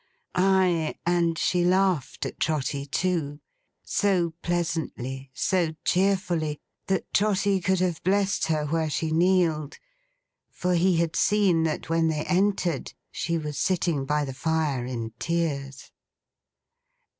Ay, 0.33 0.95
and 1.05 1.37
she 1.37 1.63
laughed 1.63 2.25
at 2.25 2.39
Trotty 2.39 2.87
too—so 2.87 4.31
pleasantly, 4.41 5.29
so 5.31 5.75
cheerfully, 5.85 6.59
that 6.87 7.13
Trotty 7.13 7.61
could 7.61 7.79
have 7.81 8.01
blessed 8.03 8.47
her 8.47 8.65
where 8.65 8.89
she 8.89 9.11
kneeled; 9.11 9.77
for 10.49 10.73
he 10.73 10.97
had 10.97 11.15
seen 11.15 11.61
that, 11.65 11.87
when 11.87 12.07
they 12.07 12.25
entered, 12.25 12.95
she 13.11 13.37
was 13.37 13.59
sitting 13.59 14.03
by 14.05 14.25
the 14.25 14.33
fire 14.33 14.85
in 14.87 15.11
tears. 15.19 15.91